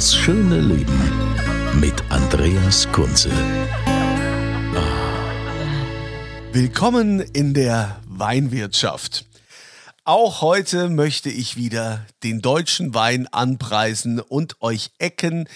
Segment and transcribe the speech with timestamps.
[0.00, 0.98] Das schöne Leben
[1.78, 3.30] mit Andreas Kunze.
[6.54, 9.26] Willkommen in der Weinwirtschaft.
[10.04, 15.46] Auch heute möchte ich wieder den deutschen Wein anpreisen und euch Ecken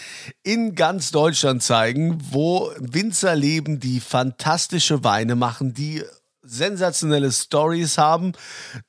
[0.42, 6.02] in ganz Deutschland zeigen, wo Winzer leben, die fantastische Weine machen, die
[6.42, 8.32] sensationelle Stories haben,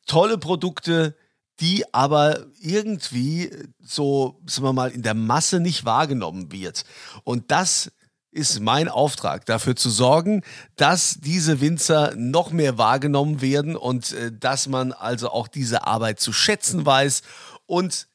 [0.05, 1.15] tolle Produkte,
[1.59, 6.83] die aber irgendwie so, sagen wir mal, in der Masse nicht wahrgenommen wird.
[7.23, 7.91] Und das
[8.31, 10.43] ist mein Auftrag, dafür zu sorgen,
[10.75, 16.19] dass diese Winzer noch mehr wahrgenommen werden und äh, dass man also auch diese Arbeit
[16.19, 17.21] zu schätzen weiß
[17.65, 18.07] und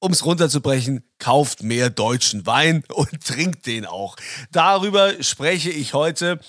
[0.00, 4.16] um es runterzubrechen, kauft mehr deutschen Wein und trinkt den auch.
[4.50, 6.40] Darüber spreche ich heute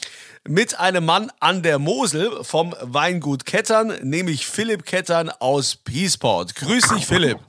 [0.47, 6.56] mit einem Mann an der Mosel vom Weingut Kettern, nämlich Philipp Kettern aus Peaceport.
[6.56, 7.39] Grüß dich, Philipp.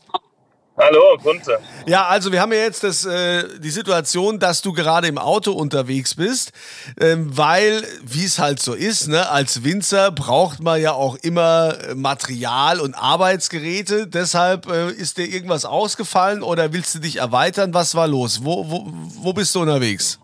[0.77, 1.59] Hallo, Kunze.
[1.87, 5.53] Ja, also wir haben ja jetzt das, äh, die Situation, dass du gerade im Auto
[5.53, 6.53] unterwegs bist,
[6.99, 11.77] ähm, weil, wie es halt so ist, ne, als Winzer braucht man ja auch immer
[11.79, 14.07] äh, Material und Arbeitsgeräte.
[14.07, 17.75] Deshalb äh, ist dir irgendwas ausgefallen oder willst du dich erweitern?
[17.75, 18.43] Was war los?
[18.43, 20.19] Wo, wo, wo bist du unterwegs?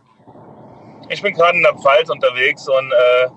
[1.09, 3.29] Ich bin gerade in der Pfalz unterwegs und äh,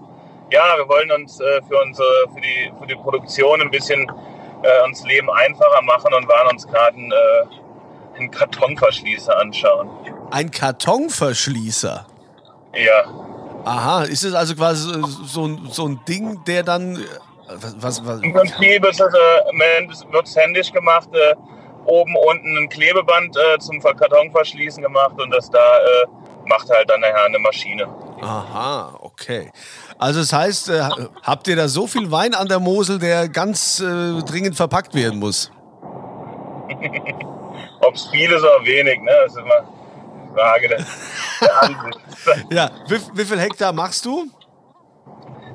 [0.51, 4.11] ja, wir wollen uns äh, für unsere für die für die Produktion ein bisschen
[4.63, 9.89] äh, uns Leben einfacher machen und waren uns gerade einen, äh, einen Kartonverschließer anschauen.
[10.31, 12.05] Ein Kartonverschließer?
[12.75, 13.03] Ja.
[13.65, 14.91] Aha, ist es also quasi
[15.25, 16.95] so, ein- so ein Ding, der dann.
[16.95, 16.99] äh,
[17.49, 21.35] Was, was, was, Im Prinzip ist es, äh, wird es händisch gemacht, äh,
[21.85, 26.05] oben unten ein Klebeband äh, zum Kartonverschließen gemacht und das da äh,
[26.45, 27.87] macht halt dann nachher eine Maschine.
[28.21, 29.51] Aha, okay.
[29.97, 30.81] Also das heißt, äh,
[31.23, 35.19] habt ihr da so viel Wein an der Mosel, der ganz äh, dringend verpackt werden
[35.19, 35.51] muss?
[37.81, 39.11] Ob es viel ist oder wenig, ne?
[39.23, 40.85] Das ist immer eine Frage der,
[41.41, 41.99] der Ansicht.
[42.51, 44.27] Ja, wie, wie viel Hektar machst du?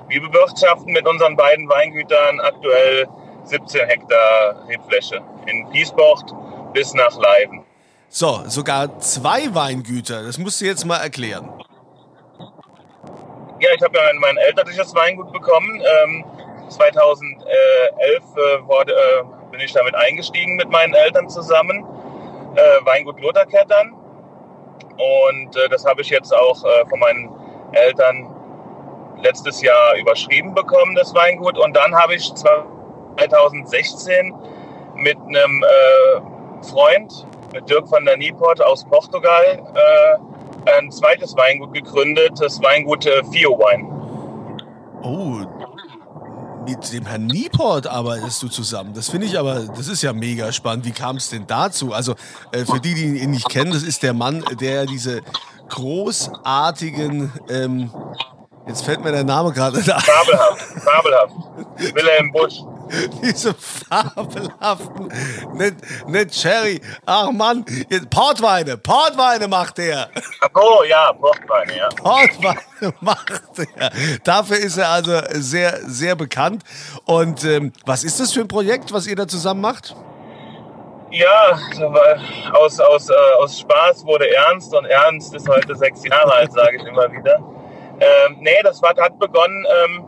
[0.09, 3.07] Wir bewirtschaften mit unseren beiden Weingütern aktuell
[3.45, 6.33] 17 Hektar Rebfläche in Piesbocht
[6.73, 7.66] bis nach Leiden.
[8.09, 10.23] So, sogar zwei Weingüter.
[10.23, 11.49] Das musst du jetzt mal erklären.
[13.61, 15.83] Ja, ich habe ja mein, mein elterliches Weingut bekommen.
[16.05, 16.25] Ähm,
[16.69, 21.85] 2011 äh, wurde, äh, bin ich damit eingestiegen mit meinen Eltern zusammen.
[22.55, 23.95] Äh, Weingut Lutherkettern.
[24.97, 27.31] Und äh, das habe ich jetzt auch äh, von meinen
[27.73, 28.33] Eltern
[29.23, 31.59] letztes Jahr überschrieben bekommen, das Weingut.
[31.59, 34.35] Und dann habe ich 2016
[34.97, 41.73] mit einem äh, Freund, mit Dirk van der Nieport aus Portugal, äh, ein zweites Weingut
[41.73, 43.89] gegründet, das Weingut äh, Fio Wine.
[45.03, 45.41] Oh,
[46.69, 48.93] mit dem Herrn Nieport arbeitest du zusammen.
[48.93, 50.85] Das finde ich aber, das ist ja mega spannend.
[50.85, 51.93] Wie kam es denn dazu?
[51.93, 52.15] Also
[52.53, 55.23] äh, für die, die ihn nicht kennen, das ist der Mann, der diese
[55.69, 57.91] großartigen, ähm,
[58.67, 61.35] jetzt fällt mir der Name gerade da, Fabelhaft, fabelhaft.
[61.95, 62.61] Wilhelm Busch.
[63.23, 65.13] diese fabelhaften,
[65.55, 65.77] nicht,
[66.09, 69.79] nicht Cherry, ach Mann, jetzt Portweine, Portweine macht.
[69.81, 70.09] Ach
[70.55, 71.89] so, ja, Portweine, ja.
[71.89, 72.61] Portweine
[73.01, 73.43] macht
[73.77, 73.91] er.
[74.25, 76.63] Dafür ist er also sehr, sehr bekannt.
[77.05, 79.95] Und ähm, was ist das für ein Projekt, was ihr da zusammen macht?
[81.11, 82.17] Ja, so war-
[82.59, 86.77] aus, aus, äh, aus Spaß wurde Ernst und Ernst ist heute sechs Jahre alt, sage
[86.77, 87.37] ich immer wieder.
[88.01, 90.05] Ähm, nee, das war, hat begonnen ähm,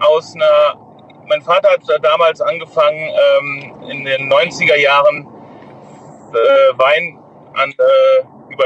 [0.00, 0.87] aus einer.
[1.28, 5.26] Mein Vater hat damals angefangen, ähm, in den 90er Jahren
[6.32, 7.18] äh, Wein
[7.54, 8.64] an, äh, über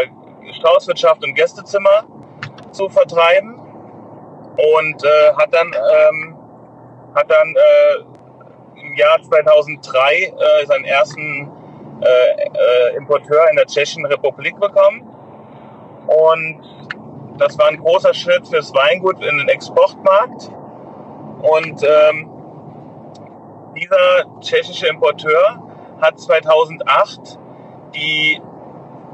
[0.52, 2.04] Straußwirtschaft und Gästezimmer
[2.70, 6.36] zu vertreiben und äh, hat dann, ähm,
[7.16, 11.50] hat dann äh, im Jahr 2003 äh, seinen ersten
[12.00, 15.02] äh, Importeur in der Tschechischen Republik bekommen.
[16.06, 16.60] Und
[17.38, 20.50] das war ein großer Schritt fürs Weingut in den Exportmarkt.
[21.42, 22.31] Und ähm,
[23.76, 25.62] dieser tschechische Importeur
[26.00, 27.38] hat 2008
[27.94, 28.40] die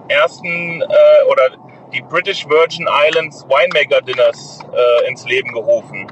[0.09, 1.57] ersten äh, oder
[1.93, 6.07] die British Virgin Islands Winemaker Dinners äh, ins Leben gerufen.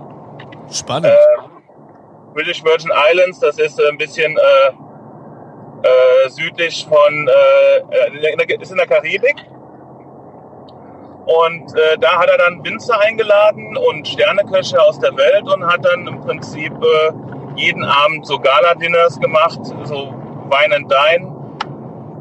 [0.70, 1.06] Spannend.
[1.06, 1.16] Äh,
[2.34, 4.68] British Virgin Islands, das ist ein bisschen äh,
[5.86, 9.36] äh, südlich von, äh, ist in der Karibik.
[11.26, 15.84] Und äh, da hat er dann Winzer eingeladen und Sterneköche aus der Welt und hat
[15.84, 17.12] dann im Prinzip äh,
[17.56, 20.14] jeden Abend so Gala-Dinners gemacht, so
[20.48, 21.26] Wein and Dine,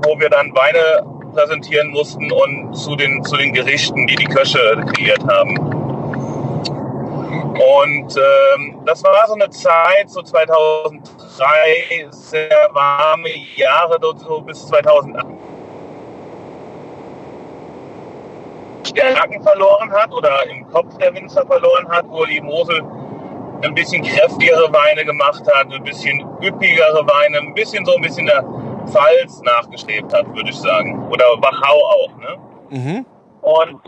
[0.04, 4.84] wo wir dann Weine präsentieren mussten und zu den, zu den Gerichten, die die Köche
[4.94, 5.58] kreiert haben.
[7.56, 15.26] Und ähm, das war so eine Zeit, so 2003, sehr warme Jahre, so bis 2008.
[18.88, 22.82] Stärken verloren hat oder im Kopf der Winzer verloren hat, wo die Mosel
[23.62, 28.26] ein bisschen kräftigere Weine gemacht hat, ein bisschen üppigere Weine, ein bisschen so ein bisschen
[28.26, 28.44] der
[28.88, 31.08] Pfalz nachgestrebt hat, würde ich sagen.
[31.10, 32.18] Oder Wachau auch.
[32.18, 32.38] Ne?
[32.70, 33.06] Mhm.
[33.42, 33.82] Und,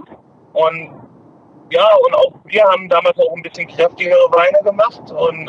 [0.53, 0.91] und
[1.69, 5.11] ja, und auch wir haben damals auch ein bisschen kräftigere Weine gemacht.
[5.11, 5.47] Und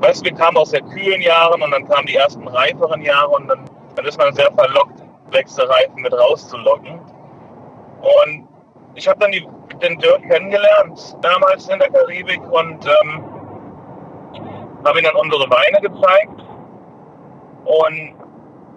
[0.00, 3.48] weißt, wir kamen aus sehr kühlen Jahren und dann kamen die ersten reiferen Jahre und
[3.48, 3.64] dann,
[3.96, 7.00] dann ist man sehr verlockt, Wechselreifen mit rauszulocken.
[8.00, 8.48] Und
[8.94, 9.46] ich habe dann die,
[9.82, 13.24] den Dirk kennengelernt, damals in der Karibik, und ähm,
[14.84, 16.44] habe ihm dann unsere Weine gezeigt.
[17.64, 18.14] Und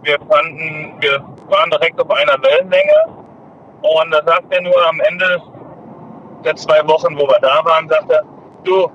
[0.04, 3.24] wir fanden, wir waren direkt auf einer Wellenlänge.
[3.81, 5.42] Und da sagt er nur am Ende
[6.44, 8.24] der zwei Wochen, wo wir da waren, sagt er,
[8.63, 8.89] du,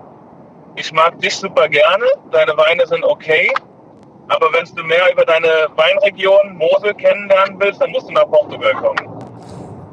[0.76, 3.52] ich mag dich super gerne, deine Weine sind okay,
[4.28, 8.74] aber wenn du mehr über deine Weinregion Mosel kennenlernen willst, dann musst du nach Portugal
[8.74, 9.07] kommen.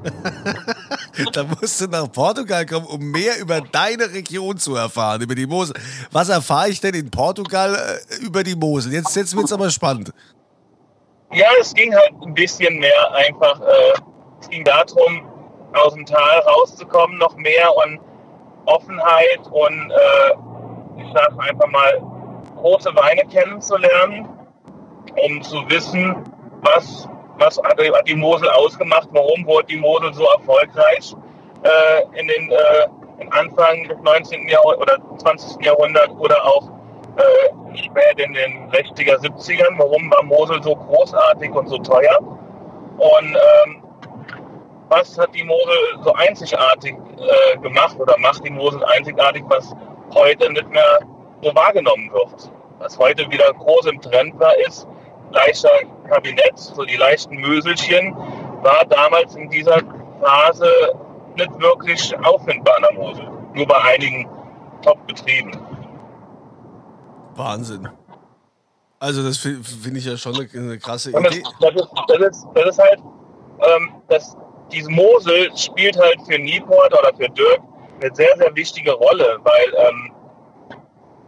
[1.33, 5.47] da musst du nach Portugal kommen, um mehr über deine Region zu erfahren, über die
[5.47, 5.75] Mosel.
[6.11, 8.93] Was erfahre ich denn in Portugal äh, über die Mosel?
[8.93, 10.11] Jetzt, jetzt wird es aber spannend.
[11.31, 13.59] Ja, es ging halt ein bisschen mehr einfach.
[13.61, 14.01] Äh,
[14.41, 15.27] es ging darum,
[15.73, 17.99] aus dem Tal rauszukommen, noch mehr und
[18.65, 22.01] Offenheit und äh, ich sag einfach mal
[22.55, 24.27] große Weine kennenzulernen,
[25.27, 26.15] um zu wissen,
[26.61, 31.15] was, was hat die Mosel ausgemacht, warum wurde die Mosel so erfolgreich
[31.63, 34.47] äh, in den äh, Anfang des 19.
[34.47, 35.65] Jahrhunderts oder 20.
[35.65, 36.69] Jahrhunderts oder auch
[37.17, 42.17] äh, spät in den 60er, 70ern, warum war Mosel so großartig und so teuer.
[42.19, 43.83] Und ähm,
[44.89, 49.73] was hat die Mosel so einzigartig äh, gemacht oder macht die Mosel einzigartig, was
[50.13, 50.99] heute nicht mehr
[51.41, 52.51] so wahrgenommen wird.
[52.79, 54.87] Was heute wieder groß im Trend war, ist
[55.31, 55.69] leichter
[56.07, 58.15] Kabinett, so die leichten Möselchen,
[58.61, 59.81] war damals in dieser
[60.21, 60.69] Phase
[61.35, 63.27] nicht wirklich auffindbar an der Mosel.
[63.53, 64.27] Nur bei einigen
[64.81, 65.57] Top-Betrieben.
[67.35, 67.89] Wahnsinn.
[68.99, 71.21] Also das finde ich ja schon eine, eine krasse Idee.
[71.21, 72.99] Das, das, ist, das, ist, das ist halt,
[73.59, 74.37] ähm, das,
[74.71, 77.61] diese Mosel spielt halt für Nieport oder für Dirk
[78.01, 80.11] eine sehr, sehr wichtige Rolle, weil ähm,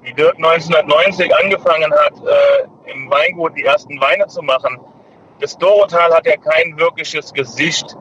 [0.07, 4.79] wie Dirk 1990 angefangen hat, äh, im Weingut die ersten Weine zu machen,
[5.39, 7.95] das Dorotal hat ja kein wirkliches Gesicht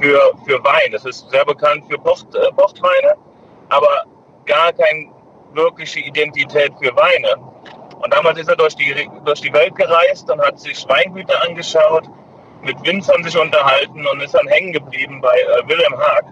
[0.00, 0.92] für, für Wein.
[0.92, 3.14] Es ist sehr bekannt für Pocht, äh, Pochtweine,
[3.68, 4.04] aber
[4.44, 5.10] gar keine
[5.52, 7.36] wirkliche Identität für Weine.
[8.02, 12.08] Und damals ist er durch die, durch die Welt gereist und hat sich Weingüter angeschaut,
[12.62, 16.24] mit Winzern sich unterhalten und ist dann hängen geblieben bei äh, Wilhelm Haag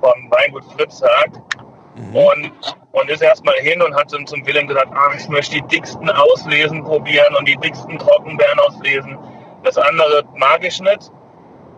[0.00, 1.65] vom Weingut Fritz Haag.
[1.96, 2.16] Mhm.
[2.16, 2.52] Und,
[2.92, 6.08] und ist erstmal hin und hat dann zum Wilhelm gesagt, ah, ich möchte die dicksten
[6.10, 9.18] Auslesen probieren und die dicksten Trockenbeeren auslesen.
[9.64, 11.10] Das andere mag ich nicht.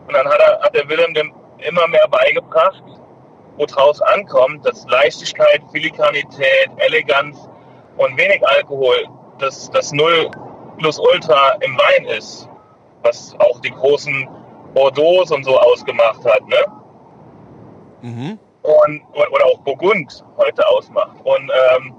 [0.07, 2.83] Und dann hat, er, hat der Wilhelm dem immer mehr beigebracht,
[3.57, 7.49] woraus ankommt, dass Leichtigkeit, Filigranität, Eleganz
[7.97, 8.97] und wenig Alkohol
[9.39, 10.31] das, das Null
[10.79, 12.49] plus Ultra im Wein ist
[13.03, 14.29] was auch die großen
[14.75, 16.57] Bordeaux und so ausgemacht hat, ne?
[18.03, 18.39] Mhm.
[18.89, 19.03] Und,
[19.33, 21.17] oder auch Burgund heute ausmacht.
[21.25, 21.95] Und, ähm,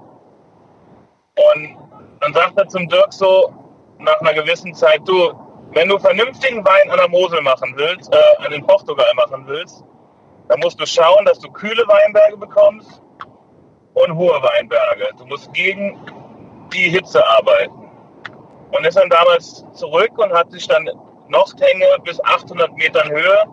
[1.36, 1.76] und
[2.20, 3.52] dann sagt er zum Dirk so
[3.98, 5.32] nach einer gewissen Zeit, du,
[5.72, 9.84] wenn du vernünftigen Wein an der Mosel machen willst, äh, an den Portugal machen willst,
[10.48, 13.02] dann musst du schauen, dass du kühle Weinberge bekommst
[13.94, 15.10] und hohe Weinberge.
[15.16, 15.98] Du musst gegen
[16.72, 17.88] die Hitze arbeiten
[18.72, 20.88] und ist dann damals zurück und hat sich dann
[21.28, 23.44] Nochthänge bis 800 Metern Höhe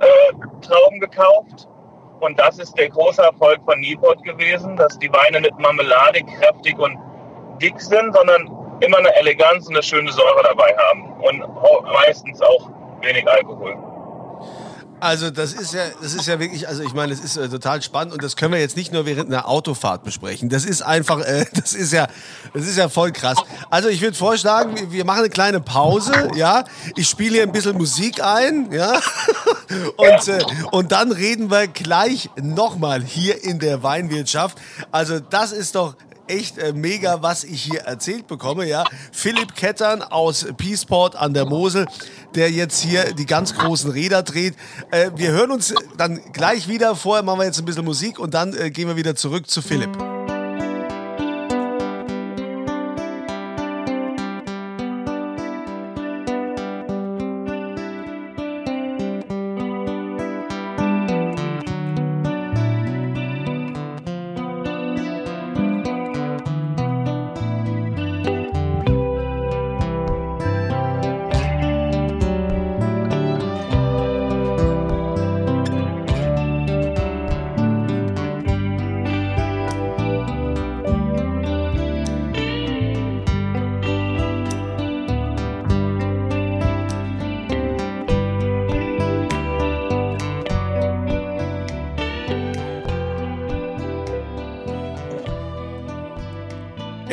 [0.00, 1.68] äh, Trauben gekauft.
[2.24, 6.78] Und das ist der große Erfolg von Newport gewesen, dass die Weine nicht marmeladig, kräftig
[6.78, 6.96] und
[7.60, 8.50] dick sind, sondern
[8.80, 11.12] immer eine Eleganz und eine schöne Säure dabei haben.
[11.20, 11.44] Und
[11.92, 12.70] meistens auch
[13.02, 13.76] wenig Alkohol.
[15.04, 17.82] Also das ist ja, das ist ja wirklich, also ich meine, das ist äh, total
[17.82, 20.48] spannend und das können wir jetzt nicht nur während einer Autofahrt besprechen.
[20.48, 22.08] Das ist einfach, äh, das ist ja,
[22.54, 23.36] das ist ja voll krass.
[23.68, 26.64] Also ich würde vorschlagen, wir, wir machen eine kleine Pause, ja.
[26.96, 28.98] Ich spiele hier ein bisschen Musik ein, ja.
[29.96, 34.58] Und, äh, und dann reden wir gleich nochmal hier in der Weinwirtschaft.
[34.92, 35.96] Also das ist doch
[36.28, 38.84] echt äh, mega, was ich hier erzählt bekomme, ja.
[39.12, 41.86] Philipp Kettern aus Peaceport an der Mosel,
[42.34, 44.54] der jetzt hier die ganz großen Räder dreht.
[44.90, 46.96] Äh, wir hören uns dann gleich wieder.
[46.96, 49.62] Vorher machen wir jetzt ein bisschen Musik und dann äh, gehen wir wieder zurück zu
[49.62, 50.13] Philipp.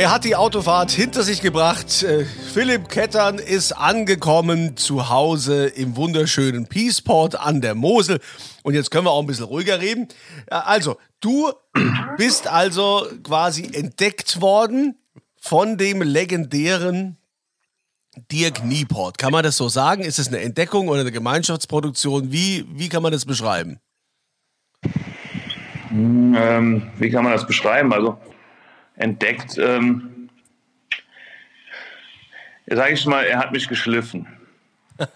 [0.02, 2.02] Er hat die Autofahrt hinter sich gebracht.
[2.02, 8.20] Äh, Philipp Kettern ist angekommen zu Hause im wunderschönen Peaceport an der Mosel.
[8.64, 10.08] Und jetzt können wir auch ein bisschen ruhiger reden.
[10.50, 11.52] Also, du
[12.18, 14.98] bist also quasi entdeckt worden
[15.40, 17.18] von dem legendären
[18.32, 19.20] Dirk Nieport.
[19.20, 20.02] Kann man das so sagen?
[20.04, 22.32] Ist es eine Entdeckung oder eine Gemeinschaftsproduktion?
[22.32, 23.80] Wie, wie kann man das beschreiben?
[25.94, 27.94] Ähm, wie kann man das beschreiben?
[27.94, 28.18] Also
[29.02, 29.58] entdeckt.
[29.58, 30.30] Ähm,
[32.68, 34.28] sage ich mal, er hat mich geschliffen.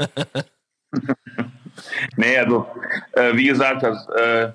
[2.17, 2.67] nee, also,
[3.13, 4.51] äh, wie gesagt, das, äh,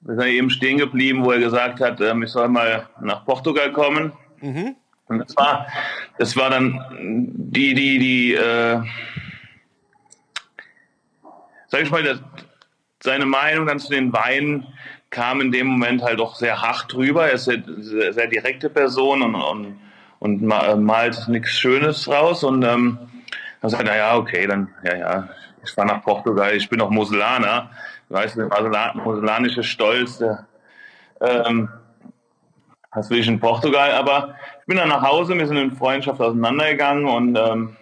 [0.00, 3.72] wir sind eben stehen geblieben, wo er gesagt hat, äh, ich soll mal nach Portugal
[3.72, 4.12] kommen.
[4.40, 4.76] Mhm.
[5.08, 5.66] Und das war,
[6.18, 6.80] das war dann
[7.36, 8.82] die, die, die, äh,
[11.68, 12.20] sag ich mal, das,
[13.02, 14.66] seine Meinung dann zu den Weinen
[15.16, 17.26] kam in dem Moment halt doch sehr hart drüber.
[17.26, 19.78] Er ist eine sehr, sehr direkte Person und, und,
[20.18, 20.42] und
[20.84, 22.44] malt nichts Schönes raus.
[22.44, 22.98] Und ähm,
[23.62, 25.28] dann sagt er, ja, okay, dann, ja, ja,
[25.64, 27.70] ich fahre nach Portugal, ich bin auch Moselaner.
[28.10, 28.46] Weißt du,
[29.02, 30.46] moselanische Stolz, der,
[31.22, 31.70] ähm,
[32.94, 33.92] das will ich in Portugal.
[33.92, 37.76] Aber ich bin dann nach Hause, wir sind in Freundschaft auseinandergegangen und ähm,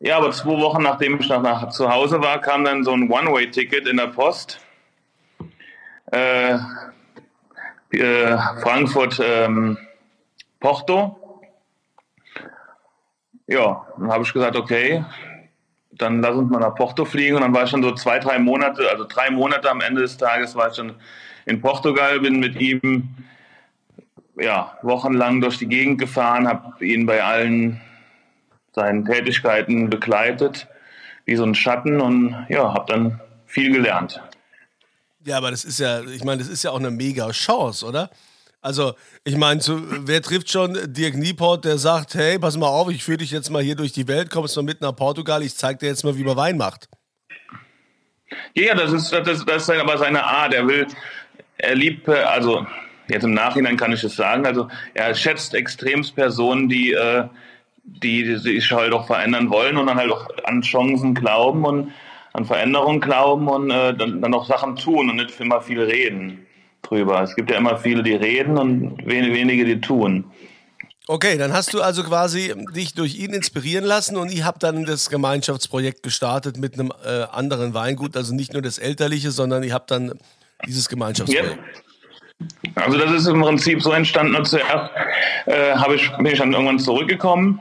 [0.00, 3.08] ja, aber zwei Wochen nachdem ich nach, nach zu Hause war, kam dann so ein
[3.08, 4.60] One-Way-Ticket in der Post
[6.12, 6.54] äh,
[7.90, 9.78] äh, Frankfurt ähm,
[10.60, 11.40] Porto.
[13.46, 15.04] Ja, dann habe ich gesagt, okay,
[15.92, 17.36] dann lass uns mal nach Porto fliegen.
[17.36, 20.16] Und dann war ich schon so zwei, drei Monate, also drei Monate am Ende des
[20.16, 20.94] Tages war ich schon
[21.46, 23.08] in Portugal, bin mit ihm
[24.36, 27.80] ja, wochenlang durch die Gegend gefahren, habe ihn bei allen
[28.72, 30.68] seinen Tätigkeiten begleitet,
[31.24, 34.22] wie so ein Schatten und ja, habe dann viel gelernt.
[35.24, 38.10] Ja, aber das ist ja, ich meine, das ist ja auch eine mega Chance, oder?
[38.60, 38.94] Also,
[39.24, 43.18] ich meine, wer trifft schon Dirk Nieport, der sagt, hey, pass mal auf, ich führe
[43.18, 45.86] dich jetzt mal hier durch die Welt, kommst mal mit nach Portugal, ich zeig dir
[45.86, 46.88] jetzt mal, wie man Wein macht.
[48.54, 50.54] Ja, das ist, das, das ist aber seine Art.
[50.54, 50.86] Er will,
[51.58, 52.66] er liebt, also
[53.08, 57.24] jetzt im Nachhinein kann ich es sagen, also er schätzt extremst Personen, die, äh,
[57.84, 61.92] die sich halt auch verändern wollen und dann halt auch an Chancen glauben und
[62.32, 66.46] an Veränderung glauben und äh, dann, dann auch Sachen tun und nicht immer viel reden
[66.82, 67.22] drüber.
[67.22, 70.24] Es gibt ja immer viele, die reden und wenige, die tun.
[71.10, 74.84] Okay, dann hast du also quasi dich durch ihn inspirieren lassen und ihr habt dann
[74.84, 79.72] das Gemeinschaftsprojekt gestartet mit einem äh, anderen Weingut, also nicht nur das elterliche, sondern ihr
[79.72, 80.18] habt dann
[80.66, 81.56] dieses Gemeinschaftsprojekt.
[81.56, 82.82] Ja.
[82.82, 84.44] Also das ist im Prinzip so entstanden.
[84.44, 84.90] Zuerst
[85.46, 87.60] äh, ich, bin ich dann irgendwann zurückgekommen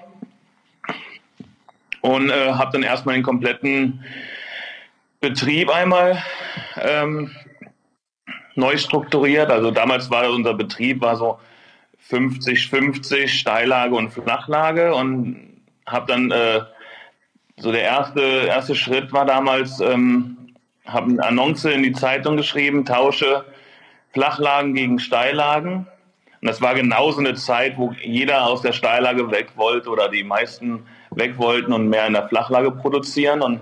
[2.01, 4.03] und äh, habe dann erstmal den kompletten
[5.19, 6.23] Betrieb einmal
[6.79, 7.31] ähm,
[8.55, 9.49] neu strukturiert.
[9.49, 11.39] Also damals war unser Betrieb war so
[12.09, 16.61] 50-50 Steillage und Flachlage und habe dann äh,
[17.57, 20.37] so der erste erste Schritt war damals ähm,
[20.85, 23.45] habe eine Annonce in die Zeitung geschrieben, tausche
[24.13, 25.87] Flachlagen gegen Steillagen.
[26.41, 30.23] Und das war genauso eine Zeit, wo jeder aus der Steillage weg wollte oder die
[30.23, 33.41] meisten weg wollten und mehr in der Flachlage produzieren.
[33.41, 33.59] Und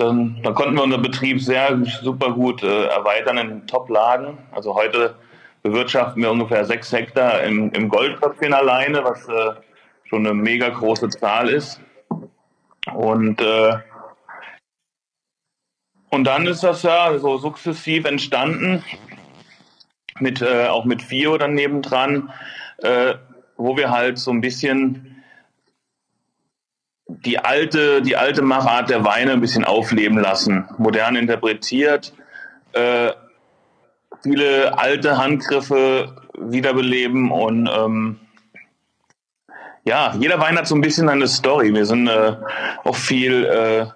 [0.00, 4.38] dann, dann konnten wir unseren Betrieb sehr super gut äh, erweitern in Top-Lagen.
[4.52, 5.14] Also heute
[5.62, 9.52] bewirtschaften wir ungefähr sechs Hektar im, im Goldköpfchen alleine, was äh,
[10.04, 11.80] schon eine mega große Zahl ist.
[12.94, 13.74] Und äh,
[16.12, 18.82] Und dann ist das ja so sukzessiv entstanden,
[20.18, 22.32] mit, äh, auch mit Fio dann nebendran,
[22.78, 23.14] äh,
[23.56, 25.09] wo wir halt so ein bisschen
[27.24, 32.12] die alte, die alte Machart der Weine ein bisschen aufleben lassen, modern interpretiert,
[32.72, 33.10] äh,
[34.22, 38.20] viele alte Handgriffe wiederbeleben und ähm,
[39.84, 41.74] ja, jeder Wein hat so ein bisschen eine Story.
[41.74, 42.36] Wir sind äh,
[42.84, 43.86] auch viel äh,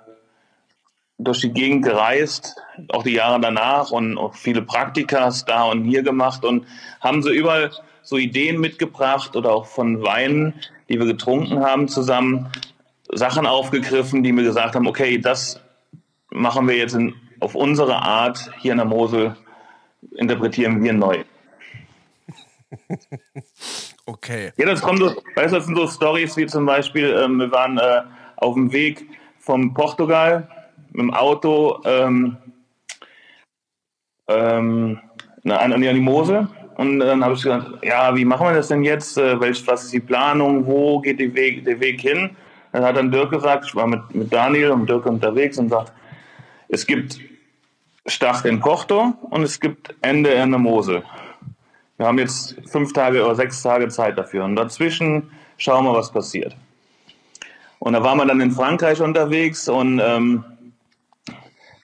[1.18, 2.56] durch die Gegend gereist,
[2.88, 6.66] auch die Jahre danach und auch viele Praktikas da und hier gemacht und
[7.00, 7.70] haben so überall
[8.02, 10.54] so Ideen mitgebracht oder auch von Weinen,
[10.88, 12.50] die wir getrunken haben zusammen,
[13.16, 15.60] Sachen aufgegriffen, die wir gesagt haben, okay, das
[16.30, 19.36] machen wir jetzt in, auf unsere Art hier in der Mosel,
[20.16, 21.24] interpretieren wir neu.
[24.06, 24.52] Okay.
[24.58, 27.50] Ja, das kommt so, weißt du, das sind so Stories wie zum Beispiel, ähm, wir
[27.50, 28.02] waren äh,
[28.36, 29.06] auf dem Weg
[29.38, 30.46] vom Portugal
[30.92, 32.36] mit dem Auto ähm,
[34.28, 35.00] ähm,
[35.44, 38.82] an, an die Mosel und dann habe ich gesagt, ja, wie machen wir das denn
[38.82, 39.16] jetzt?
[39.16, 40.66] Äh, welch, was ist die Planung?
[40.66, 42.36] Wo geht Weg, der Weg hin?
[42.74, 45.92] Dann hat dann Dirk gesagt, ich war mit, mit Daniel und Dirk unterwegs und sagt,
[46.66, 47.20] es gibt
[48.04, 51.04] Start in Porto und es gibt Ende in der Mosel.
[51.98, 54.44] Wir haben jetzt fünf Tage oder sechs Tage Zeit dafür.
[54.44, 56.56] Und dazwischen schauen wir, was passiert.
[57.78, 60.44] Und da waren wir dann in Frankreich unterwegs und ähm,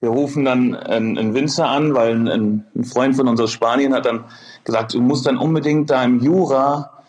[0.00, 3.94] wir rufen dann einen, einen Winzer an, weil ein, ein, Freund von uns aus Spanien
[3.94, 4.25] hat dann
[4.64, 7.00] gesagt, du musst dann unbedingt da im Jura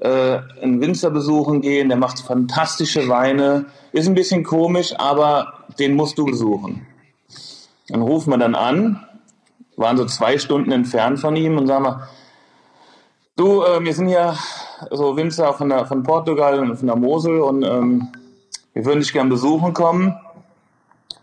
[0.00, 3.66] äh, einen Winzer besuchen gehen, der macht fantastische Weine.
[3.92, 6.86] Ist ein bisschen komisch, aber den musst du besuchen.
[7.88, 9.06] Dann rufen wir dann an,
[9.76, 12.08] waren so zwei Stunden entfernt von ihm und sagen wir,
[13.36, 14.34] Du, äh, wir sind ja
[14.90, 18.08] so Winzer von, der, von Portugal und von der Mosel und ähm,
[18.72, 20.16] wir würden dich gerne besuchen kommen.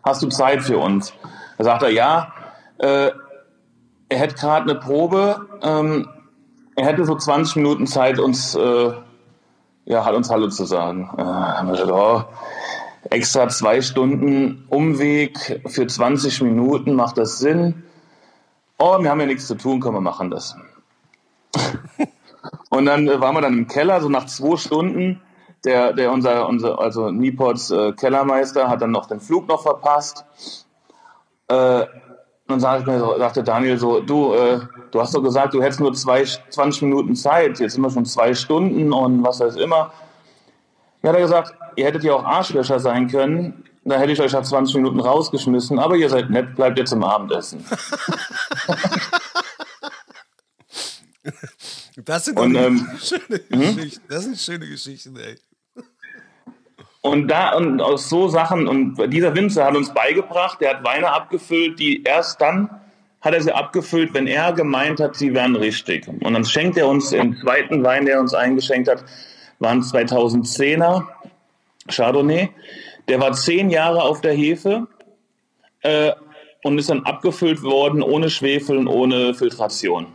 [0.03, 1.11] Hast du Zeit für uns?
[1.57, 2.31] Da sagt er, ja.
[2.77, 3.09] Äh,
[4.09, 5.47] er hätte gerade eine Probe.
[5.63, 6.07] Ähm,
[6.75, 8.93] er hätte so 20 Minuten Zeit, uns, äh,
[9.85, 11.09] ja, uns Hallo zu sagen.
[11.17, 12.23] Äh, haben wir gesagt, oh,
[13.09, 17.83] extra zwei Stunden Umweg für 20 Minuten, macht das Sinn?
[18.77, 20.55] Oh, wir haben ja nichts zu tun, komm, wir machen das.
[22.69, 25.21] und dann äh, waren wir dann im Keller, so nach zwei Stunden.
[25.65, 30.25] Der, der unser, unser also Nipots äh, Kellermeister hat dann noch den Flug noch verpasst.
[31.47, 31.85] Äh,
[32.47, 34.59] und dann sagte, Daniel so, du, äh,
[34.91, 38.05] du hast doch gesagt, du hättest nur zwei, 20 Minuten Zeit, jetzt sind wir schon
[38.05, 39.93] zwei Stunden und was weiß immer.
[41.01, 44.33] Ja, hat er gesagt, ihr hättet ja auch Arschlöcher sein können, da hätte ich euch
[44.33, 47.65] nach 20 Minuten rausgeschmissen, aber ihr seid nett, bleibt jetzt zum Abendessen.
[52.05, 53.75] Das sind und, ähm, schöne hm?
[53.75, 54.03] Geschichten.
[54.09, 55.37] Das sind schöne Geschichten, ey.
[57.05, 61.11] Und da und aus so Sachen und dieser Winzer hat uns beigebracht, der hat Weine
[61.11, 62.69] abgefüllt, die erst dann
[63.19, 66.07] hat er sie abgefüllt, wenn er gemeint hat, sie wären richtig.
[66.07, 69.03] Und dann schenkt er uns den zweiten Wein, der er uns eingeschenkt hat,
[69.59, 71.03] waren 2010er
[71.89, 72.49] Chardonnay.
[73.09, 74.87] Der war zehn Jahre auf der Hefe
[75.81, 76.11] äh,
[76.63, 80.07] und ist dann abgefüllt worden ohne Schwefel und ohne Filtration.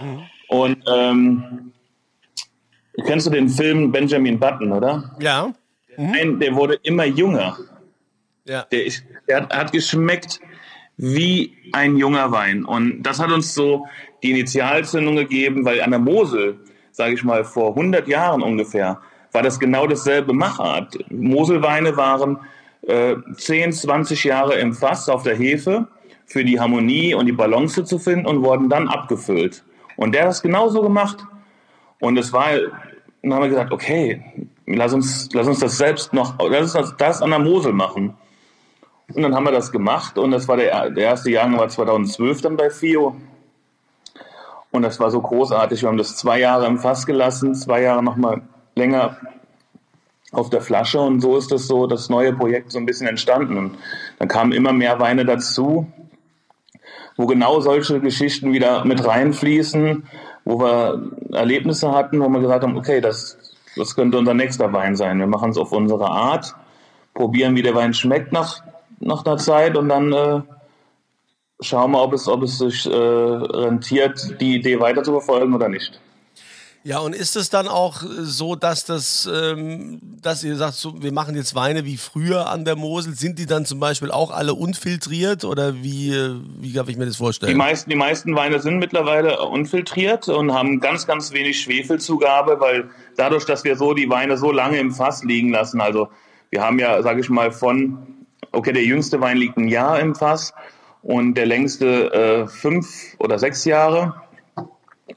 [0.00, 0.22] Mhm.
[0.48, 1.72] Und ähm,
[3.06, 5.16] kennst du den Film Benjamin Button, oder?
[5.20, 5.52] Ja.
[5.96, 6.10] Mhm.
[6.10, 7.56] Nein, der wurde immer jünger.
[8.46, 8.66] Ja.
[8.70, 10.40] Der, ist, der hat, hat geschmeckt
[10.96, 12.64] wie ein junger Wein.
[12.64, 13.86] Und das hat uns so
[14.22, 16.60] die Initialzündung gegeben, weil an der Mosel,
[16.92, 19.00] sage ich mal, vor 100 Jahren ungefähr,
[19.32, 20.96] war das genau dasselbe Machart.
[21.10, 22.38] Moselweine waren
[22.82, 25.88] äh, 10, 20 Jahre im Fass auf der Hefe
[26.26, 29.64] für die Harmonie und die Balance zu finden und wurden dann abgefüllt.
[29.96, 31.24] Und der hat das genauso gemacht.
[32.00, 32.50] Und es war,
[33.22, 37.22] dann haben wir gesagt, okay, lass uns, lass uns das selbst noch, lass uns das
[37.22, 38.14] an der Mosel machen.
[39.14, 42.40] Und dann haben wir das gemacht und das war der, der erste Jahrgang war 2012
[42.40, 43.16] dann bei FIO.
[44.70, 45.82] Und das war so großartig.
[45.82, 48.42] Wir haben das zwei Jahre im Fass gelassen, zwei Jahre nochmal
[48.74, 49.18] länger
[50.32, 53.56] auf der Flasche und so ist das so das neue Projekt so ein bisschen entstanden.
[53.56, 53.78] Und
[54.18, 55.86] dann kamen immer mehr Weine dazu
[57.16, 60.04] wo genau solche Geschichten wieder mit reinfließen,
[60.44, 63.38] wo wir Erlebnisse hatten, wo wir gesagt haben, okay, das,
[63.76, 65.18] das könnte unser nächster Wein sein.
[65.18, 66.54] Wir machen es auf unsere Art,
[67.14, 68.62] probieren, wie der Wein schmeckt nach,
[69.00, 70.40] nach einer Zeit und dann äh,
[71.60, 75.68] schauen wir, ob es, ob es sich äh, rentiert, die Idee weiter zu verfolgen oder
[75.68, 76.00] nicht.
[76.86, 81.14] Ja, und ist es dann auch so, dass das, ähm, dass ihr sagt, so, wir
[81.14, 84.52] machen jetzt Weine wie früher an der Mosel, sind die dann zum Beispiel auch alle
[84.52, 86.12] unfiltriert oder wie,
[86.58, 87.50] wie darf ich mir das vorstellen?
[87.50, 92.90] Die meisten, die meisten Weine sind mittlerweile unfiltriert und haben ganz, ganz wenig Schwefelzugabe, weil
[93.16, 96.08] dadurch, dass wir so die Weine so lange im Fass liegen lassen, also
[96.50, 100.14] wir haben ja, sage ich mal, von okay, der jüngste Wein liegt ein Jahr im
[100.14, 100.52] Fass
[101.00, 104.14] und der längste äh, fünf oder sechs Jahre.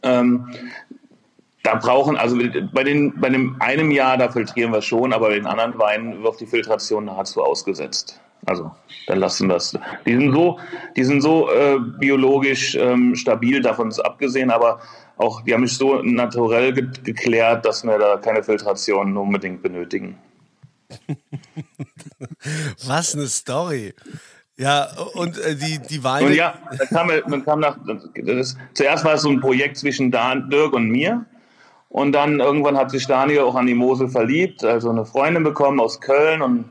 [0.02, 0.50] Ähm,
[1.68, 2.38] da brauchen, also
[2.72, 6.24] bei, den, bei dem einem Jahr, da filtrieren wir schon, aber bei den anderen Weinen
[6.24, 8.22] wird die Filtration nahezu ausgesetzt.
[8.46, 8.72] Also
[9.08, 9.78] dann lassen wir es.
[10.06, 10.58] Die sind so,
[10.96, 14.80] die sind so äh, biologisch ähm, stabil, davon ist abgesehen, aber
[15.18, 20.18] auch, die haben mich so naturell ge geklärt, dass wir da keine Filtration unbedingt benötigen.
[22.86, 23.94] Was eine Story.
[24.56, 26.28] Ja, und äh, die, die Weine.
[26.28, 27.78] Und ja, dann kam, dann kam nach,
[28.24, 31.26] das, zuerst war es so ein Projekt zwischen Dan, Dirk und mir.
[31.90, 35.80] Und dann irgendwann hat sich Daniel auch an die Mosel verliebt, also eine Freundin bekommen
[35.80, 36.66] aus Köln und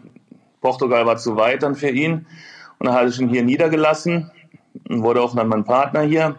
[0.60, 2.26] Portugal war zu weit dann für ihn.
[2.78, 4.30] Und dann hatte ich ihn hier niedergelassen
[4.88, 6.36] und wurde auch dann mein Partner hier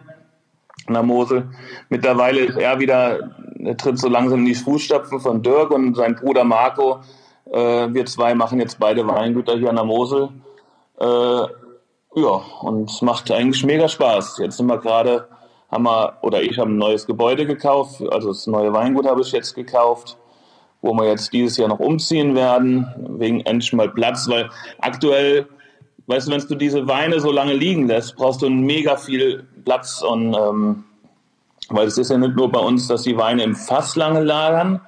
[0.85, 1.49] an der Mosel.
[1.89, 6.15] Mittlerweile ist er wieder, er tritt so langsam in die Fußstapfen von Dirk und sein
[6.15, 7.01] Bruder Marco.
[7.51, 10.29] Äh, wir zwei machen jetzt beide Weingüter hier an der Mosel.
[10.99, 14.39] Äh, ja, und es macht eigentlich mega Spaß.
[14.39, 15.27] Jetzt sind wir gerade,
[15.71, 19.31] haben wir, oder ich habe ein neues Gebäude gekauft, also das neue Weingut habe ich
[19.31, 20.17] jetzt gekauft,
[20.81, 24.49] wo wir jetzt dieses Jahr noch umziehen werden, wegen endlich mal Platz, weil
[24.79, 25.47] aktuell,
[26.07, 30.01] weißt du, wenn du diese Weine so lange liegen lässt, brauchst du mega viel Platz
[30.01, 30.83] und ähm,
[31.69, 34.79] weil es ist ja nicht nur bei uns, dass die Weine im Fass lange lagern,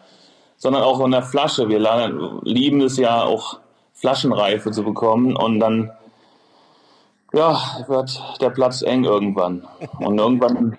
[0.56, 1.68] sondern auch in der Flasche.
[1.68, 3.60] Wir lagern, lieben es ja auch
[3.94, 5.92] Flaschenreife zu bekommen und dann
[7.34, 9.68] ja, wird der Platz eng irgendwann.
[10.00, 10.78] Und irgendwann,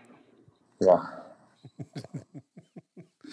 [0.80, 1.08] ja.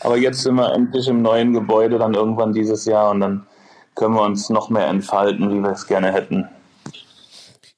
[0.01, 3.47] Aber jetzt sind wir endlich im neuen Gebäude dann irgendwann dieses Jahr und dann
[3.95, 6.47] können wir uns noch mehr entfalten, wie wir es gerne hätten.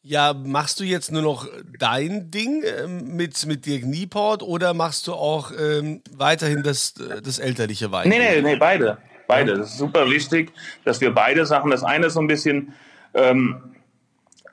[0.01, 1.47] Ja, machst du jetzt nur noch
[1.77, 7.37] dein Ding ähm, mit, mit Dirk Nieport oder machst du auch ähm, weiterhin das, das
[7.37, 8.09] elterliche Wein?
[8.09, 8.97] Nee, nee, nee, beide.
[9.27, 9.57] Beide.
[9.57, 10.51] Das ist super wichtig,
[10.83, 11.69] dass wir beide Sachen.
[11.69, 12.73] Das eine ist so ein bisschen
[13.13, 13.75] ähm,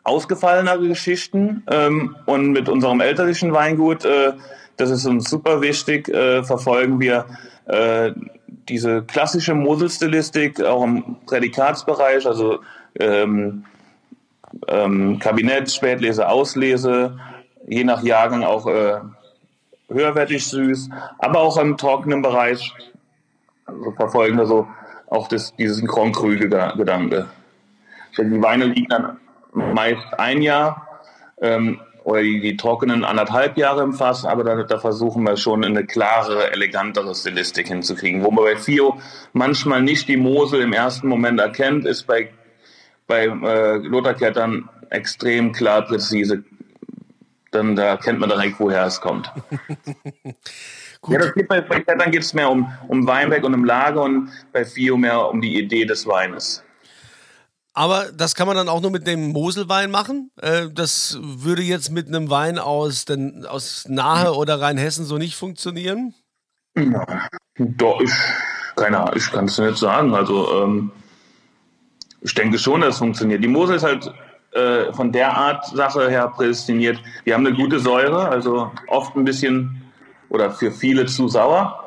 [0.07, 4.33] ausgefallenere Geschichten ähm, und mit unserem elterlichen Weingut, äh,
[4.77, 7.27] das ist uns super wichtig, äh, verfolgen wir
[7.66, 8.12] äh,
[8.69, 12.61] diese klassische Moselstilistik auch im Prädikatsbereich, also
[12.99, 13.64] ähm,
[14.69, 17.19] ähm, Kabinett, Spätlese, Auslese,
[17.66, 19.01] je nach Jahrgang auch äh,
[19.88, 22.73] höherwertig süß, aber auch im trockenen Bereich
[23.66, 24.69] also verfolgen wir so
[25.09, 27.27] auch das, dieses Grand Cru-Gedanke.
[28.19, 29.19] Die Weine liegen dann
[29.57, 31.01] meist ein Jahr
[31.40, 35.64] ähm, oder die, die, trockenen anderthalb Jahre im Fass, aber da, da, versuchen wir schon
[35.64, 38.23] eine klarere, elegantere Stilistik hinzukriegen.
[38.23, 39.01] Wo man bei Fio
[39.33, 42.31] manchmal nicht die Mosel im ersten Moment erkennt, ist bei,
[43.09, 46.45] bei äh, Lotharkettern extrem klar, präzise.
[47.51, 49.33] Dann da erkennt man direkt, woher es kommt.
[51.09, 54.03] Ja, das geht bei, bei Klettern geht es mehr um, um Weinberg und um Lager
[54.03, 56.64] und bei Fio mehr um die Idee des Weines.
[57.77, 60.31] Aber das kann man dann auch nur mit dem Moselwein machen.
[60.41, 65.37] Äh, das würde jetzt mit einem Wein aus, den, aus Nahe oder Rheinhessen so nicht
[65.37, 66.15] funktionieren?
[67.59, 68.12] Doch, ich,
[68.77, 70.15] keine Ahnung, ich kann es nicht sagen.
[70.15, 70.91] Also, ähm,
[72.23, 73.45] ich denke schon, dass es funktioniert.
[73.45, 74.11] Die Mosel ist halt
[74.53, 76.99] äh, von der Art Sache her prädestiniert.
[77.25, 79.83] Wir haben eine gute Säure, also oft ein bisschen
[80.31, 81.87] oder für viele zu sauer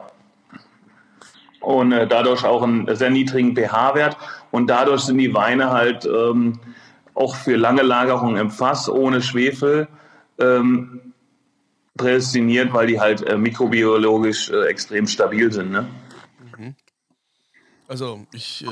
[1.61, 4.17] und äh, dadurch auch einen sehr niedrigen pH-Wert.
[4.51, 6.59] Und dadurch sind die Weine halt ähm,
[7.13, 9.87] auch für lange Lagerung im Fass ohne Schwefel
[10.39, 11.13] ähm,
[11.97, 15.71] prädestiniert, weil die halt äh, mikrobiologisch äh, extrem stabil sind.
[15.71, 15.87] Ne?
[16.57, 16.75] Mhm.
[17.87, 18.69] Also ich äh,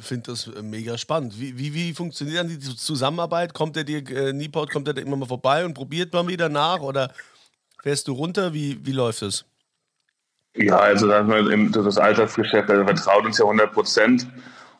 [0.00, 1.38] finde das äh, mega spannend.
[1.38, 3.54] Wie, wie, wie, funktioniert dann die Zusammenarbeit?
[3.54, 6.80] Kommt der dir, äh, Nieport, kommt der immer mal vorbei und probiert mal wieder nach
[6.80, 7.12] oder
[7.82, 8.52] fährst du runter?
[8.52, 9.44] Wie, wie läuft es?
[10.56, 14.26] Ja, also das Alltagsgeschäft, er vertraut uns ja 100 Prozent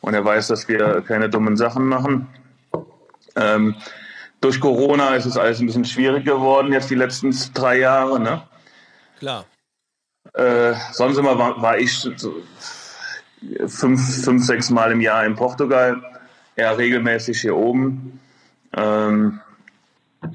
[0.01, 2.29] und er weiß, dass wir keine dummen Sachen machen.
[3.37, 3.75] Ähm,
[4.41, 8.21] durch Corona ist es alles ein bisschen schwierig geworden, jetzt die letzten drei Jahre.
[8.21, 8.43] Ne?
[9.19, 9.45] Klar.
[10.35, 12.13] Äh, sonst immer war, war ich so
[13.67, 16.01] fünf, fünf, sechs Mal im Jahr in Portugal,
[16.57, 18.21] eher regelmäßig hier oben.
[18.77, 19.41] Ähm,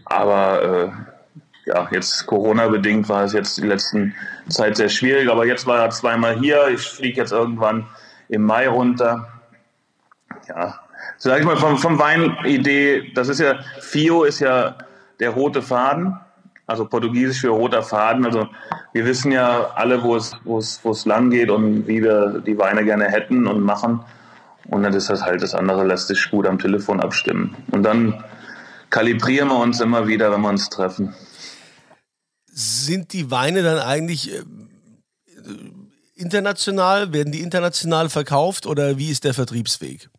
[0.05, 4.15] aber äh, ja, jetzt Corona-bedingt war es jetzt die letzten
[4.49, 6.67] Zeit sehr schwierig, aber jetzt war er zweimal hier.
[6.69, 7.87] Ich fliege jetzt irgendwann
[8.29, 9.27] im Mai runter.
[10.47, 10.79] Ja,
[11.17, 14.75] sag ich mal, vom, vom Weinidee, das ist ja, Fio ist ja
[15.19, 16.17] der rote Faden,
[16.67, 18.25] also portugiesisch für roter Faden.
[18.25, 18.47] Also
[18.93, 22.41] wir wissen ja alle, wo es, wo es, wo es lang geht und wie wir
[22.45, 24.03] die Weine gerne hätten und machen.
[24.69, 27.55] Und dann ist das halt, das andere lässt sich gut am Telefon abstimmen.
[27.71, 28.23] Und dann
[28.89, 31.13] kalibrieren wir uns immer wieder, wenn wir uns treffen
[32.53, 34.43] sind die Weine dann eigentlich äh,
[36.15, 37.13] international?
[37.13, 40.09] Werden die international verkauft oder wie ist der Vertriebsweg?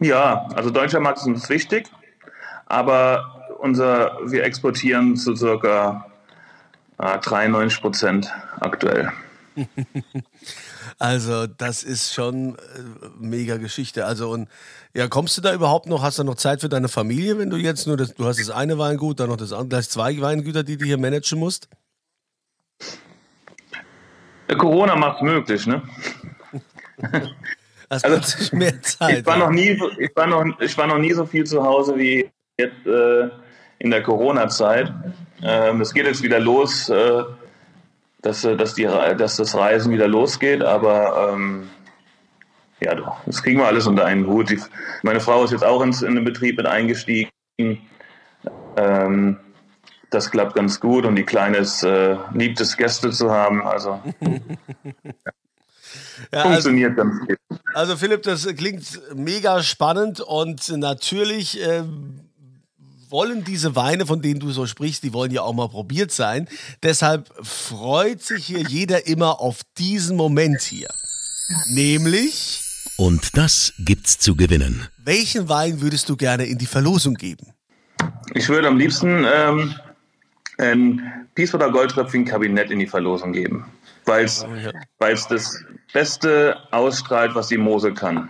[0.00, 1.90] Ja, also deutscher Markt ist uns wichtig,
[2.66, 6.06] aber unser, wir exportieren zu circa
[6.98, 9.10] äh, 93 Prozent aktuell.
[10.98, 12.58] Also, das ist schon äh,
[13.18, 14.06] mega Geschichte.
[14.06, 14.48] Also, und
[14.94, 16.02] ja, kommst du da überhaupt noch?
[16.02, 18.50] Hast du noch Zeit für deine Familie, wenn du jetzt nur das, du hast das
[18.50, 21.68] eine Weingut, dann noch das andere, gleich zwei Weingüter, die du hier managen musst?
[24.56, 25.82] Corona macht es möglich, ne?
[27.90, 29.18] Hast also, mehr Zeit.
[29.20, 31.96] Ich war, noch nie, ich, war noch, ich war noch nie so viel zu Hause
[31.96, 33.28] wie jetzt äh,
[33.78, 34.92] in der Corona-Zeit.
[35.42, 36.88] Ähm, es geht jetzt wieder los.
[36.88, 37.24] Äh,
[38.24, 41.68] dass, äh, dass, die, dass das Reisen wieder losgeht, aber ähm,
[42.80, 44.50] ja doch, das kriegen wir alles unter einen Hut.
[44.50, 44.60] Die,
[45.02, 47.30] meine Frau ist jetzt auch ins, in den Betrieb mit eingestiegen.
[48.76, 49.38] Ähm,
[50.10, 53.62] das klappt ganz gut und die Kleine ist, äh, liebt es, Gäste zu haben.
[53.62, 54.30] Also ja,
[56.32, 57.38] funktioniert also, ganz gut.
[57.74, 61.84] Also Philipp, das klingt mega spannend und natürlich äh,
[63.10, 66.48] wollen diese Weine, von denen du so sprichst, die wollen ja auch mal probiert sein.
[66.82, 70.88] Deshalb freut sich hier jeder immer auf diesen Moment hier.
[71.74, 72.60] Nämlich.
[72.96, 74.88] Und das gibt's zu gewinnen.
[74.98, 77.52] Welchen Wein würdest du gerne in die Verlosung geben?
[78.34, 79.74] Ich würde am liebsten ähm,
[80.58, 83.64] ein Peace oder Goldtröpfchen Kabinett in die Verlosung geben,
[84.06, 88.28] weil es das Beste ausstrahlt, was die Mose kann.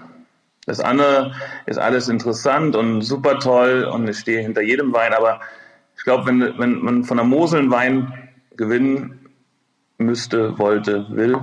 [0.67, 1.33] Das andere
[1.67, 5.41] ist alles interessant und super toll und ich stehe hinter jedem Wein, aber
[5.97, 8.13] ich glaube, wenn, wenn man von der Mosel einen Wein
[8.57, 9.29] gewinnen
[9.99, 11.39] müsste, wollte, will,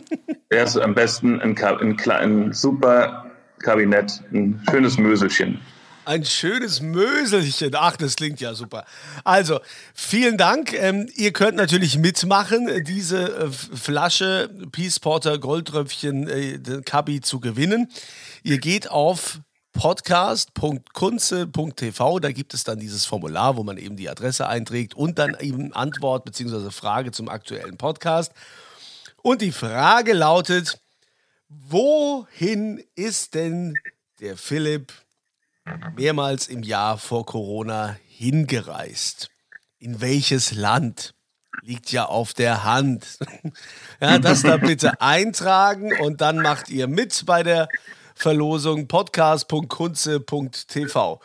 [0.48, 3.26] wäre es am besten ein, ein, ein super
[3.58, 5.60] Kabinett, ein schönes Möselchen.
[6.04, 7.74] Ein schönes Möselchen.
[7.74, 8.84] Ach, das klingt ja super.
[9.22, 9.60] Also,
[9.94, 10.72] vielen Dank.
[10.72, 17.88] Ähm, ihr könnt natürlich mitmachen, diese äh, Flasche Peace Porter Goldtröpfchen äh, Kabi zu gewinnen.
[18.42, 19.40] Ihr geht auf
[19.72, 25.36] podcast.kunze.tv, da gibt es dann dieses Formular, wo man eben die Adresse einträgt und dann
[25.38, 26.70] eben Antwort bzw.
[26.70, 28.32] Frage zum aktuellen Podcast.
[29.22, 30.80] Und die Frage lautet,
[31.48, 33.74] wohin ist denn
[34.20, 34.92] der Philipp
[35.96, 39.28] mehrmals im Jahr vor Corona hingereist?
[39.78, 41.12] In welches Land?
[41.62, 43.18] Liegt ja auf der Hand.
[44.02, 47.68] Ja, das da bitte eintragen und dann macht ihr mit bei der
[48.14, 51.20] Verlosung podcast.kunze.tv.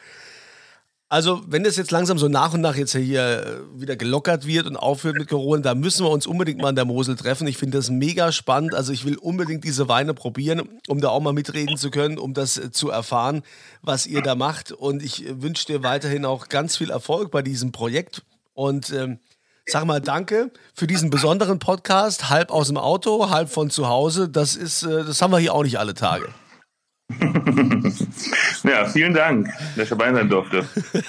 [1.08, 4.66] Also, wenn das jetzt langsam so nach und nach jetzt hier äh, wieder gelockert wird
[4.66, 7.46] und aufhört mit Corona, da müssen wir uns unbedingt mal an der Mosel treffen.
[7.46, 8.74] Ich finde das mega spannend.
[8.74, 12.34] Also, ich will unbedingt diese Weine probieren, um da auch mal mitreden zu können, um
[12.34, 13.44] das äh, zu erfahren,
[13.84, 14.72] was ihr da macht.
[14.72, 18.24] Und ich äh, wünsche dir weiterhin auch ganz viel Erfolg bei diesem Projekt.
[18.56, 19.20] Und ähm,
[19.68, 24.28] sag mal danke für diesen besonderen Podcast, halb aus dem Auto, halb von zu Hause.
[24.28, 26.30] Das ist, das haben wir hier auch nicht alle Tage.
[28.64, 30.66] ja, vielen Dank, dass ich dabei sein durfte.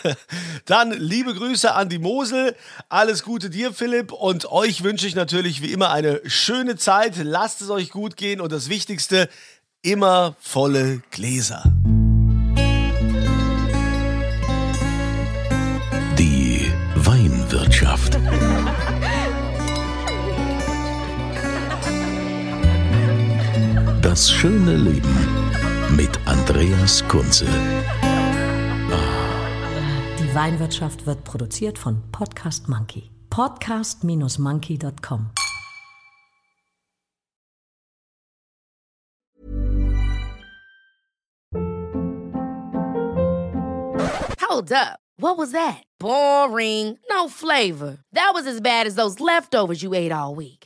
[0.66, 2.54] Dann liebe Grüße an die Mosel.
[2.90, 4.12] Alles Gute dir, Philipp.
[4.12, 7.14] Und euch wünsche ich natürlich wie immer eine schöne Zeit.
[7.22, 8.42] Lasst es euch gut gehen.
[8.42, 9.30] Und das Wichtigste,
[9.80, 11.62] immer volle Gläser.
[16.18, 18.18] Die Weinwirtschaft.
[24.02, 25.35] Das schöne Leben
[26.56, 27.44] Andreas Kunze.
[30.18, 33.10] Die Weinwirtschaft wird produziert von Podcast Monkey.
[33.28, 35.32] Podcast-monkey.com.
[44.40, 44.98] Hold up.
[45.18, 45.82] What was that?
[45.98, 46.98] Boring.
[47.10, 47.98] No flavor.
[48.14, 50.65] That was as bad as those leftovers you ate all week.